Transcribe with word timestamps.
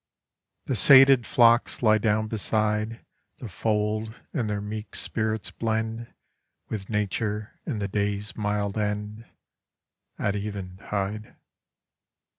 The 0.65 0.75
sated 0.75 1.27
flocks 1.27 1.83
lie 1.83 1.99
down 1.99 2.27
beside 2.27 3.05
The 3.37 3.47
fold, 3.47 4.19
and 4.33 4.49
their 4.49 4.59
meek 4.59 4.95
spirits 4.95 5.51
blend 5.51 6.11
With 6.69 6.89
nature 6.89 7.59
in 7.67 7.77
the 7.77 7.87
day's 7.87 8.35
mild 8.35 8.79
end, 8.79 9.25
At 10.17 10.33
even 10.35 10.77
tide. 10.77 11.35